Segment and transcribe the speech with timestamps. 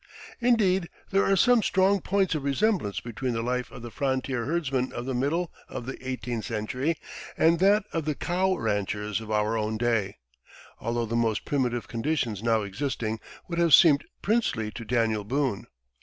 [0.39, 4.91] Indeed, there are some strong points of resemblance between the life of the frontier herdsman
[4.93, 6.97] of the middle of the eighteenth century
[7.37, 10.17] and that of the "cow" ranchers of our own day,
[10.79, 15.67] although the most primitive conditions now existing would have seemed princely to Daniel Boone.